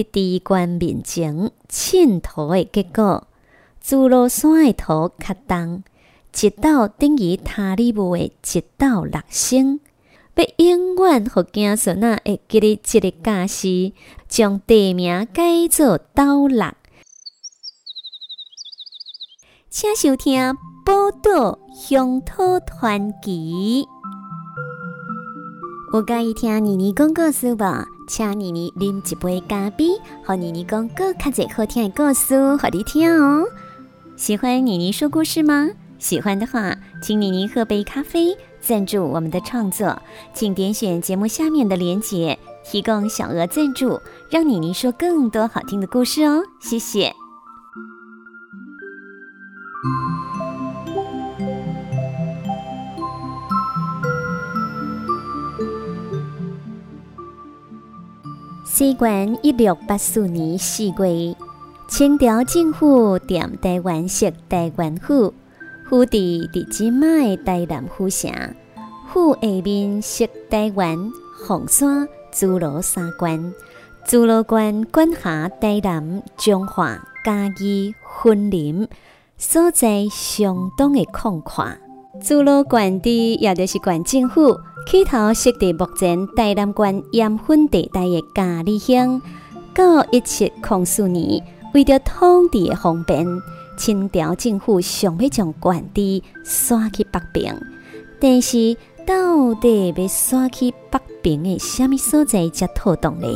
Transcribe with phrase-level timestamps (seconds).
[0.00, 3.26] 伫第一关面前凊土的结果，
[3.80, 5.82] 朱罗山的土较重，
[6.40, 9.80] 一道等于塔里木的一道六升。
[10.36, 13.92] 要永远互囝孙仔会记得即个假事，
[14.26, 16.64] 将地名改做斗六。
[19.68, 20.40] 请收听
[20.84, 23.84] 《宝岛乡土传奇》。
[25.92, 27.99] 有介意听妮妮讲故事无？
[28.10, 29.90] 请妮妮啉一杯咖啡，
[30.24, 33.46] 和妮妮讲个较侪好听的故事，互你听哦。
[34.16, 35.68] 喜欢妮妮说故事吗？
[36.00, 40.02] 喜欢的话，请妮妮喝杯咖啡，赞助我们的创作。
[40.34, 42.36] 请点选节目下面的链接，
[42.68, 46.42] 提供小额赞助，让妮妮说更多好听的故事哦。
[46.60, 47.14] 谢谢。
[58.80, 61.36] 西元一六八四年四月，
[61.86, 65.34] 清朝政府踮台湾设台湾府，
[65.86, 68.32] 府地伫即卖台南府城，
[69.12, 71.12] 府下面设台湾、
[71.46, 73.52] 凤山、诸罗三关，
[74.06, 77.94] 诸罗关管辖台南、彰化、嘉义、
[78.24, 78.88] 云林，
[79.36, 81.66] 所在相当的广阔。
[82.22, 84.58] 诸罗关地也就是县政府。
[84.86, 89.22] 起头设伫目前台南县盐分地带的嘉里乡，
[89.72, 93.24] 到一七零四年，为着土地的方便，
[93.76, 97.54] 清朝政府想要将县地刷去北平。
[98.18, 103.26] 但是到底要刷去北平的什么所在才妥当呢？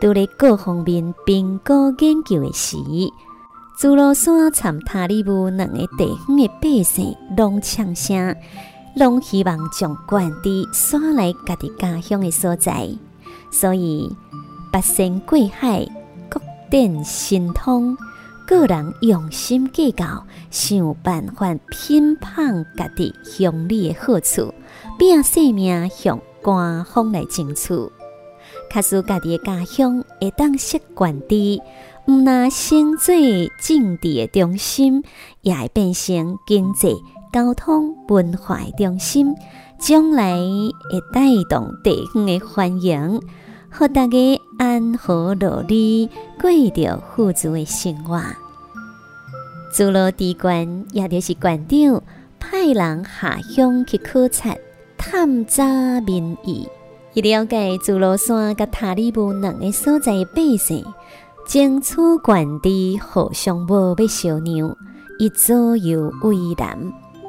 [0.00, 2.76] 都在各方面评估研究的时，
[3.80, 8.36] 朱罗山参塔里木两个地方的百姓拢呛声。
[8.98, 12.88] 拢希望将官地刷来家己家乡的所在，
[13.50, 14.14] 所以
[14.72, 15.88] 八仙过海，
[16.28, 17.96] 各展神通，
[18.46, 24.52] 个人用心计较，想办法品判家己乡里的好处，
[24.98, 27.74] 拼性命向官方来争取。
[28.68, 31.62] 卡使家己的家乡会当设官地，
[32.06, 33.14] 毋那先做
[33.60, 35.04] 政治的中心，
[35.42, 36.96] 也会变成经济。
[37.32, 39.34] 交通文化中心，
[39.78, 43.20] 将来会带动地方的繁荣，
[43.70, 44.16] 和大家
[44.58, 46.08] 安和乐利
[46.40, 48.20] 过着富足的生活。
[49.72, 52.02] 朱罗地官也就是官长，
[52.40, 54.56] 派人下乡去考察、
[54.96, 56.66] 探查民意，
[57.12, 60.84] 以了解朱罗山甲塔里木两个所在的百姓，
[61.46, 64.74] 争取官地互相无要相让，
[65.18, 66.78] 以左右为难。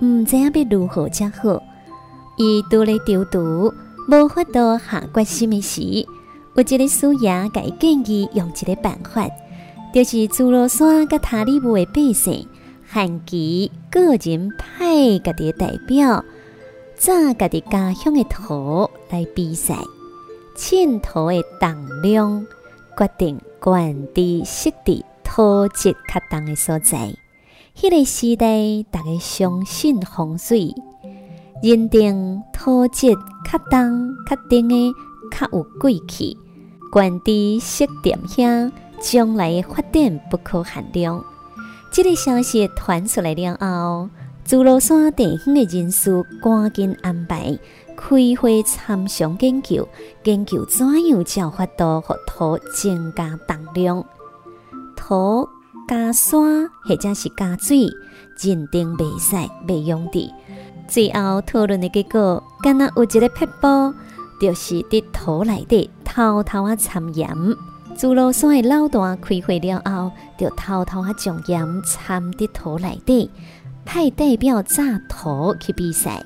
[0.00, 1.62] 毋知影要如何才好，
[2.36, 3.72] 伊拄咧丢毒，
[4.08, 5.82] 无法度下决心的时，
[6.54, 9.28] 有一个师爷甲伊建议用一个办法，
[9.92, 12.48] 就是朱罗山甲塔里木的百姓，
[12.90, 16.24] 限期个人派家己代表，
[16.96, 19.76] 炸家己家乡的土来比赛，
[20.56, 22.46] 凊土的重量
[22.96, 27.12] 决定管地湿地土质较重的所在。
[27.80, 30.74] 迄个时代，大家相信风水，
[31.62, 33.14] 认定土质
[33.50, 34.92] 较重、较重的
[35.30, 36.36] 较有贵气，
[36.92, 38.70] 关地设点遐，
[39.00, 41.24] 将来发展不可限量。
[41.90, 44.10] 这个消息传出来了后，
[44.44, 47.58] 朱罗山地方的人士赶紧安排
[47.96, 49.88] 开会参详研究，
[50.24, 54.04] 研究怎样叫法度和土增加重量，
[54.94, 55.48] 土。
[55.90, 57.88] 加山或者是加水，
[58.38, 59.34] 认定袂使
[59.66, 60.32] 袂用的。
[60.86, 63.92] 最后讨论的结果，敢若有一个撇步，
[64.40, 67.28] 就是伫土内底偷偷啊掺盐。
[67.96, 73.28] 朱罗山的老大开会了后，就偷偷啊将盐掺伫土内底，
[73.84, 76.24] 派代表炸土去比赛。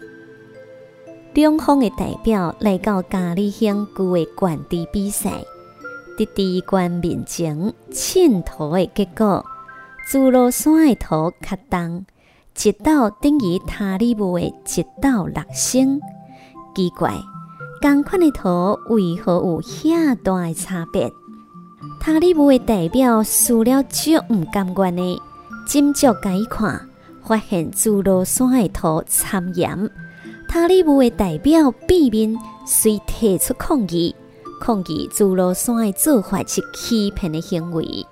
[1.32, 5.42] 两方的代表来到嘉里乡区的关地比赛，
[6.18, 9.42] 伫第一关面前凊土的结果。
[10.06, 12.04] 朱罗山的土较重，
[12.62, 15.98] 一斗等于塔里木的一斗六升。
[16.74, 17.14] 奇怪，
[17.80, 21.10] 同款的土为何有遐大的差别？
[22.00, 25.22] 塔里木的代表输了足毋甘愿的，
[25.66, 26.86] 斟酌改看，
[27.22, 29.90] 发现朱罗山的土掺盐。
[30.46, 34.14] 塔里木的代表避免，遂提出抗议，
[34.60, 38.06] 抗议朱罗山的做法是欺骗的行为。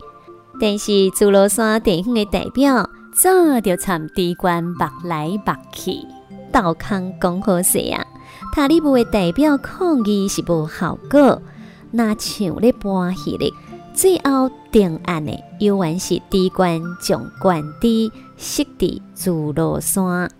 [0.64, 6.06] 但是，朱罗山地方的代表早就参地官目来目去，
[6.52, 8.06] 倒空讲好势啊！
[8.54, 11.42] 塔里木的代表抗议是无效果，
[11.90, 13.50] 那像咧搬戏咧，
[13.92, 20.30] 最后定案的，犹原是地官将官地设伫自罗山。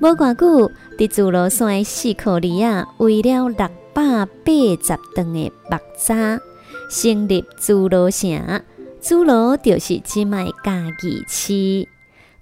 [0.00, 6.40] 无偌久，伫自罗山的四口里啊，为了六百八十吨的木渣，
[6.88, 8.62] 成立自罗城。
[9.06, 11.86] 主楼就是即卖家己市。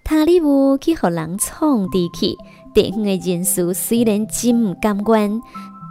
[0.05, 2.37] 塔里乌去互人创地去，
[2.73, 5.43] 地方的人士虽然真毋甘愿，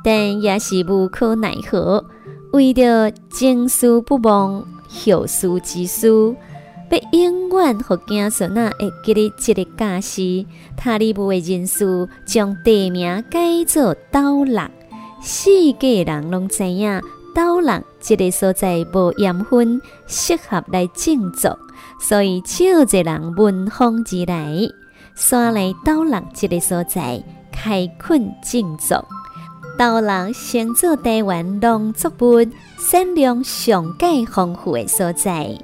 [0.01, 2.05] 但也是无可奈何。
[2.53, 6.07] 为着经书不忘后事之师，
[6.89, 10.45] 要永远互子孙仔会记得即个假事。
[10.77, 14.61] 塔里布的人士将地名改做斗六，
[15.21, 17.01] 世界人拢知影
[17.33, 21.57] 斗六这个所在无盐分，适合来种作，
[21.99, 24.69] 所以少一人闻风而来，
[25.15, 29.05] 山来斗六这个所在开垦种作。
[29.77, 32.45] 道人先做台湾农作物
[32.77, 35.57] 产量上界丰富的所在。